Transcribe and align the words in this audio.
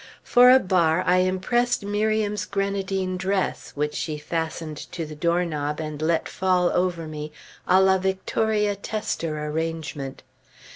For 0.23 0.49
a 0.49 0.57
bar, 0.57 1.03
I 1.05 1.17
impressed 1.17 1.85
Miriam's 1.85 2.45
grenadine 2.45 3.17
dress, 3.17 3.69
which 3.75 3.93
she 3.93 4.17
fastened 4.17 4.77
to 4.93 5.05
the 5.05 5.13
doorknob 5.13 5.79
and 5.79 6.01
let 6.01 6.27
fall 6.27 6.71
over 6.71 7.05
me 7.07 7.31
à 7.69 7.85
la 7.85 7.99
Victoria 7.99 8.75
tester 8.75 9.37
arrangement. 9.45 10.23